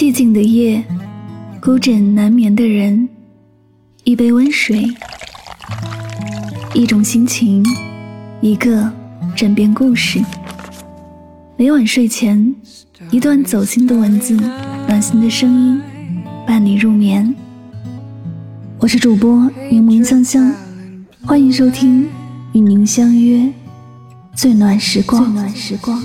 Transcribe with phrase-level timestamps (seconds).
[0.00, 0.82] 寂静的夜，
[1.60, 3.06] 孤枕难眠的人，
[4.04, 4.82] 一杯温水，
[6.72, 7.62] 一种心情，
[8.40, 8.90] 一个
[9.36, 10.18] 枕边故事。
[11.58, 12.54] 每晚睡前，
[13.10, 14.34] 一段走心的文字，
[14.88, 15.78] 暖心的声音，
[16.46, 17.34] 伴你入眠。
[18.78, 20.50] 我是主播柠檬香香，
[21.26, 22.08] 欢迎收听
[22.54, 23.52] 与您相约
[24.34, 25.22] 最暖时光。
[25.22, 26.02] 最暖时光。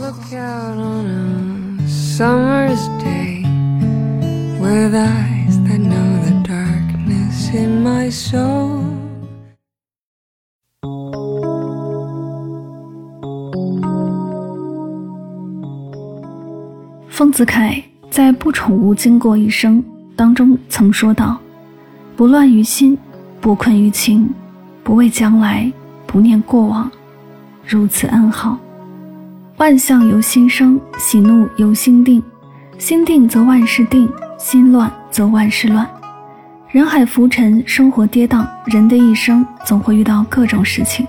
[4.65, 8.82] With eyes that know the darkness in my soul
[17.09, 19.83] 丰子恺在《不宠物经过一生》
[20.15, 21.39] 当中曾说道
[22.18, 22.97] ：“不乱于心，
[23.39, 24.28] 不困于情，
[24.84, 25.71] 不畏将来，
[26.07, 26.89] 不念过往，
[27.68, 28.57] 如此安好。
[29.57, 32.22] 万象由心生，喜怒由心定，
[32.78, 35.90] 心定则万事定。”心乱则万事乱，
[36.70, 41.08] 人海浮沉，生活跌宕，人的一生总会遇到各种事情。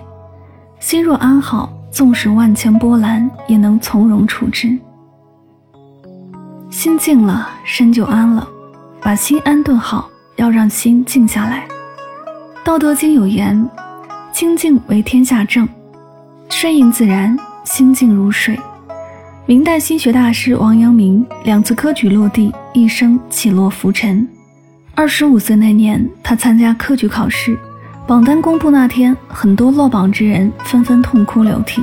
[0.79, 4.79] 心若安好，纵使万千波澜，也能从容处之。
[6.71, 8.49] 心静了，身就安了。
[9.03, 11.67] 把心安顿好，要让心静下来。
[12.65, 13.69] 《道德经》有言
[14.33, 15.69] ：“清静为天下正，
[16.49, 18.59] 顺应自然，心静如水。”
[19.49, 24.27] 明代心学大师王阳明两次科举落地，一生起落浮沉。
[24.93, 27.57] 二十五岁那年，他参加科举考试，
[28.09, 31.81] 榜单公布那天，很多落榜之人纷纷痛哭流涕，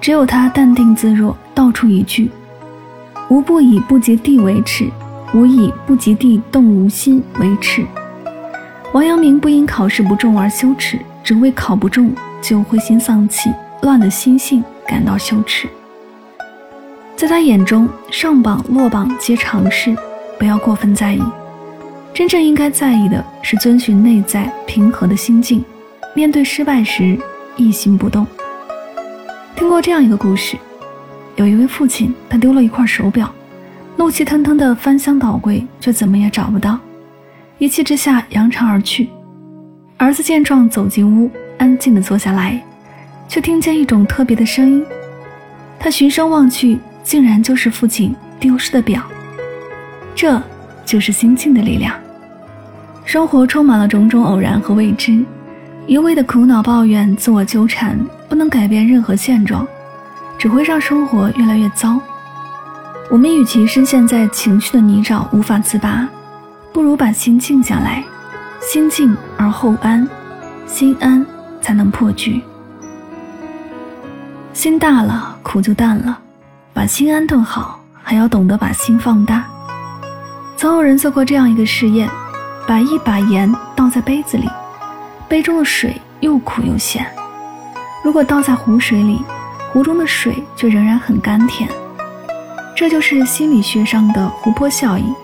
[0.00, 2.30] 只有他淡定自若，道出一句
[3.28, 4.88] ：“吾不以不及地为耻，
[5.34, 7.84] 吾以不及地动无心为耻。”
[8.94, 13.50] 王阳明不因考试不中而羞耻，只为考不中就灰心丧气、
[13.82, 15.68] 乱了心性感到羞耻。
[17.16, 19.96] 在他眼中，上榜落榜皆常事，
[20.38, 21.22] 不要过分在意。
[22.12, 25.64] 真正应该在意的是遵循内在平和的心境，
[26.12, 27.16] 面对失败时
[27.56, 28.26] 一心不动。
[29.54, 30.56] 听过这样一个故事：
[31.36, 33.32] 有一位父亲，他丢了一块手表，
[33.96, 36.78] 怒气腾腾地翻箱倒柜，却怎么也找不到，
[37.58, 39.08] 一气之下扬长而去。
[39.96, 42.60] 儿子见状，走进屋，安静地坐下来，
[43.28, 44.84] 却听见一种特别的声音。
[45.78, 46.78] 他循声望去。
[47.04, 49.02] 竟然就是父亲丢失的表，
[50.14, 50.42] 这
[50.84, 51.94] 就是心境的力量。
[53.04, 55.22] 生活充满了种种偶然和未知，
[55.86, 57.98] 一味的苦恼抱怨、自我纠缠，
[58.28, 59.66] 不能改变任何现状，
[60.38, 62.00] 只会让生活越来越糟。
[63.10, 66.08] 我们与其深陷在情绪的泥沼无法自拔，
[66.72, 68.02] 不如把心静下来，
[68.62, 70.08] 心静而后安，
[70.66, 71.24] 心安
[71.60, 72.40] 才能破局。
[74.54, 76.18] 心大了，苦就淡了。
[76.74, 79.44] 把心安顿好，还要懂得把心放大。
[80.56, 82.10] 曾有人做过这样一个试验：
[82.66, 84.50] 把一把盐倒在杯子里，
[85.28, 87.04] 杯中的水又苦又咸；
[88.02, 89.22] 如果倒在湖水里，
[89.72, 91.70] 湖中的水却仍然很甘甜。
[92.74, 95.14] 这就是心理学上的湖泊效应。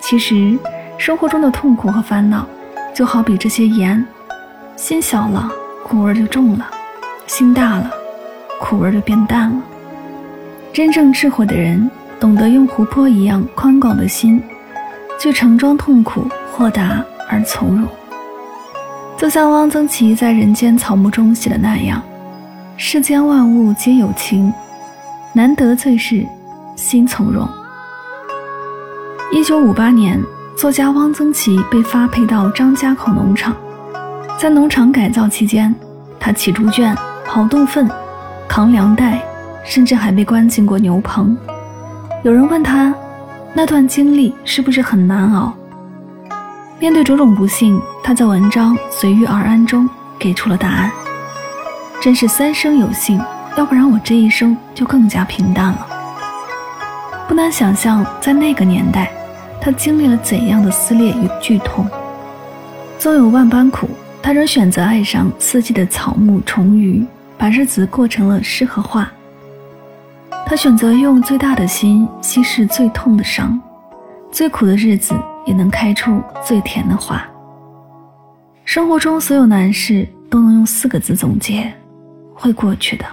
[0.00, 0.58] 其实，
[0.96, 2.46] 生活中的痛苦和烦恼，
[2.94, 4.02] 就好比这些盐，
[4.76, 5.52] 心小了，
[5.84, 6.64] 苦味就重了；
[7.26, 7.90] 心大了，
[8.58, 9.56] 苦味就变淡了。
[10.74, 14.42] 真正智慧的人，懂得用湖泊一样宽广的心，
[15.20, 17.86] 去盛装痛苦，豁达而从容。
[19.16, 22.02] 就像汪曾祺在《人间草木》中写的那样
[22.76, 24.52] ：“世间万物皆有情，
[25.32, 26.26] 难得最是
[26.74, 27.48] 心从容。”
[29.30, 30.20] 一九五八年，
[30.56, 33.54] 作家汪曾祺被发配到张家口农场，
[34.40, 35.72] 在农场改造期间，
[36.18, 37.88] 他起猪圈、跑洞粪、
[38.48, 39.24] 扛粮袋。
[39.64, 41.36] 甚至还被关进过牛棚。
[42.22, 42.94] 有人问他，
[43.52, 45.52] 那段经历是不是很难熬？
[46.78, 49.88] 面对种种不幸，他在文章《随遇而安》中
[50.18, 50.90] 给出了答案：
[52.00, 53.20] 真是三生有幸，
[53.56, 55.86] 要不然我这一生就更加平淡了。
[57.26, 59.10] 不难想象，在那个年代，
[59.60, 61.88] 他经历了怎样的撕裂与剧痛。
[62.98, 63.88] 纵有万般苦，
[64.22, 67.04] 他仍选择爱上四季的草木虫鱼，
[67.38, 69.10] 把日子过成了诗和画。
[70.46, 73.58] 他选择用最大的心稀释最痛的伤，
[74.30, 75.14] 最苦的日子
[75.46, 77.26] 也能开出最甜的花。
[78.64, 81.72] 生活中所有难事都能用四个字总结：
[82.34, 83.06] 会过去的。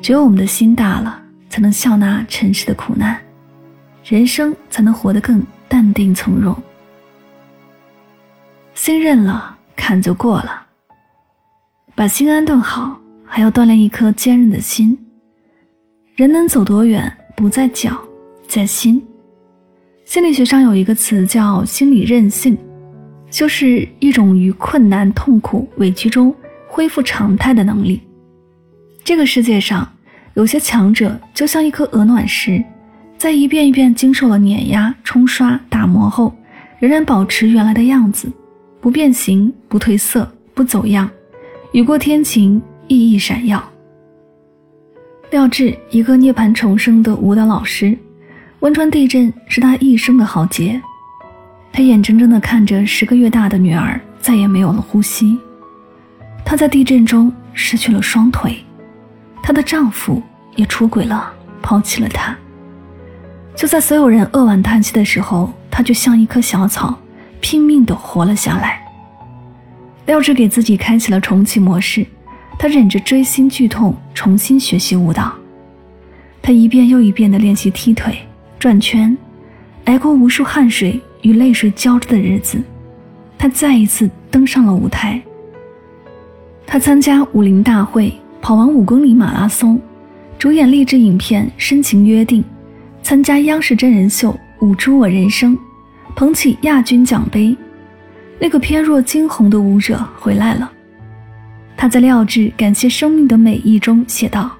[0.00, 1.20] 只有我们的心大了，
[1.50, 3.18] 才能笑纳尘世的苦难，
[4.02, 6.56] 人生才能活得更淡定从容。
[8.74, 10.62] 心认了，坎就过了。
[11.94, 14.98] 把心安顿好，还要锻炼一颗坚韧的心。
[16.18, 17.96] 人能走多远，不在脚，
[18.48, 19.00] 在心。
[20.04, 22.58] 心理学上有一个词叫心理韧性，
[23.30, 26.34] 就是一种于困难、痛苦、委屈中
[26.66, 28.00] 恢复常态的能力。
[29.04, 29.88] 这个世界上，
[30.34, 32.60] 有些强者就像一颗鹅卵石，
[33.16, 36.34] 在一遍一遍经受了碾压、冲刷、打磨后，
[36.80, 38.28] 仍然保持原来的样子，
[38.80, 41.08] 不变形、不褪色、不走样，
[41.70, 43.62] 雨过天晴，熠熠闪耀。
[45.30, 47.96] 廖智，一个涅槃重生的舞蹈老师。
[48.60, 50.80] 汶川地震是他一生的浩劫，
[51.70, 55.38] 他眼睁睁地看着十个月大的女儿再也没有了呼吸，
[56.46, 58.56] 她在地震中失去了双腿，
[59.42, 60.22] 她的丈夫
[60.56, 61.30] 也出轨了，
[61.60, 62.34] 抛弃了她。
[63.54, 66.98] 就在所有人扼腕叹息的时候，她就像一棵小草，
[67.40, 68.82] 拼命地活了下来。
[70.06, 72.06] 廖智给自己开启了重启模式，
[72.58, 75.32] 他忍着锥心剧痛重新学习舞蹈，
[76.42, 78.18] 他一遍又一遍地练习踢腿。
[78.58, 79.16] 转圈，
[79.84, 82.60] 挨过无数汗水与泪水交织的日子，
[83.38, 85.22] 他再一次登上了舞台。
[86.66, 88.12] 他参加武林大会，
[88.42, 89.80] 跑完五公里马拉松，
[90.36, 92.42] 主演励志影片《深情约定》，
[93.00, 95.56] 参加央视真人秀《舞出我人生》，
[96.16, 97.56] 捧起亚军奖杯。
[98.40, 100.72] 那个翩若惊鸿的舞者回来了。
[101.80, 104.50] 他在廖智感谢生命的美意中写道。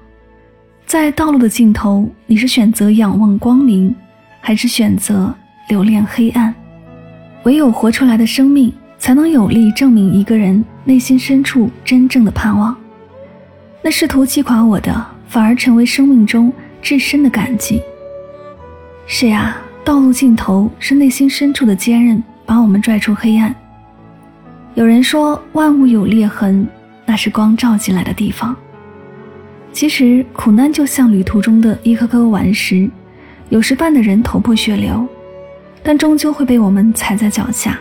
[0.85, 3.93] 在道路的尽头，你是选择仰望光明，
[4.39, 5.35] 还是选择
[5.67, 6.55] 留恋黑暗？
[7.43, 12.73] 唯有活出来的生命，才能有力证明一个人内心深处真正的盼望。
[13.81, 16.51] 那试图击垮我的，反而成为生命中
[16.81, 17.81] 至深的感激。
[19.05, 23.53] 是呀，道路尽头是内心深处的坚韧，把我们拽出黑暗。
[24.75, 26.65] 有人说，万物有裂痕，
[27.09, 28.55] 那是光照进来的地方。
[29.73, 32.87] 其实苦难就像旅途中的一颗颗顽石，
[33.49, 35.07] 有时绊得人头破血流，
[35.81, 37.79] 但终究会被我们踩在脚下，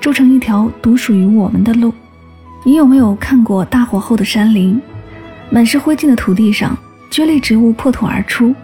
[0.00, 1.92] 筑成一条独属于我们的路。
[2.64, 4.80] 你有没有看过大火后的山林？
[5.50, 6.74] 满是灰烬的土地上，
[7.10, 8.54] 蕨类植物破土而出；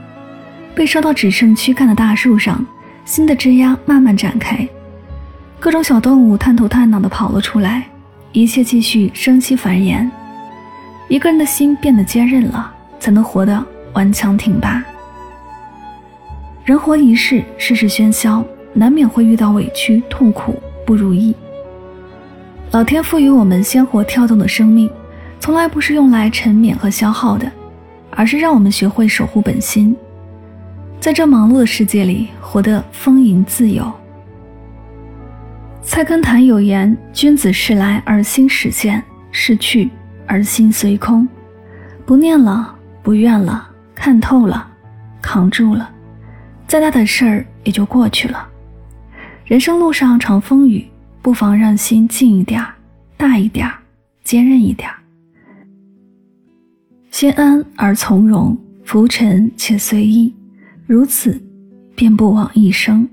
[0.75, 2.65] 被烧到只剩躯干的大树上，
[3.05, 4.67] 新的枝桠慢慢展开，
[5.61, 7.87] 各种小动物探头探脑地跑了出来，
[8.37, 10.07] 一切继续生息繁衍。
[11.09, 14.85] 一个人的心变得坚韧了，才能活得顽强挺拔。
[16.63, 18.45] 人活一世，世事喧嚣，
[18.75, 20.55] 难免会遇到委屈、痛苦、
[20.85, 21.35] 不如意。
[22.73, 24.91] 老天赋予我们鲜活跳动的生命，
[25.41, 27.51] 从来不是用来沉湎和消耗的，
[28.11, 29.97] 而是让我们学会守护本心，
[31.01, 33.91] 在这忙碌的世界里活得丰盈自由。
[35.87, 39.89] 菜根谭有言：“君子是来而心始现，是去。”
[40.29, 41.27] 而心随空，
[42.05, 44.69] 不念了，不怨了，看透了，
[45.23, 45.89] 扛住了，
[46.67, 48.49] 再大的事儿也就过去了。
[49.45, 50.85] 人生路上常风雨，
[51.23, 52.75] 不妨让心静一点儿
[53.17, 53.79] 大一点儿
[54.25, 54.97] 坚韧一点儿
[57.13, 60.35] 心安而从容，浮沉且随意，
[60.89, 61.41] 如此，
[61.95, 63.09] 便不枉一生。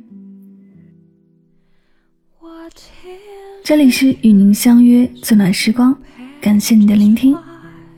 [3.64, 5.96] 这里是与您相约最暖时光。
[6.42, 7.34] 感谢你的聆听，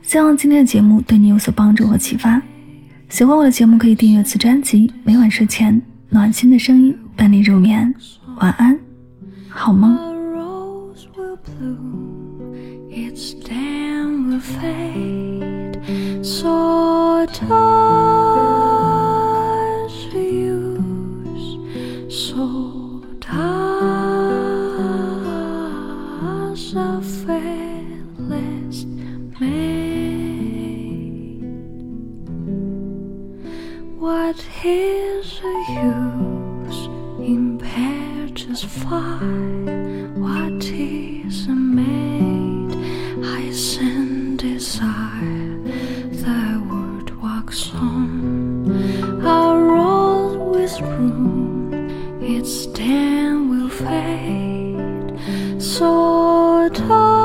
[0.00, 2.40] 希望今天的节目对你有所帮助和启发。
[3.08, 7.92] 喜欢我的节目可以订阅此专辑，每晚睡前暖心的声音伴你入眠，
[8.36, 8.78] 晚安，
[9.48, 9.98] 好梦。
[16.42, 17.42] What
[37.36, 40.20] in just fine?
[40.20, 42.70] What is a maid?
[43.24, 45.58] I send desire.
[46.22, 49.26] The word walks on.
[49.26, 51.72] Our rose with room,
[52.22, 55.62] its stem will fade.
[55.62, 57.15] So dark.